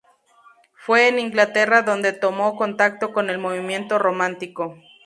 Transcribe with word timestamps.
Fue 0.73 1.09
en 1.09 1.19
Inglaterra 1.19 1.83
dónde 1.83 2.11
tomó 2.11 2.55
contacto 2.55 3.13
con 3.13 3.29
el 3.29 3.37
movimiento 3.37 3.99
romántico. 3.99 4.79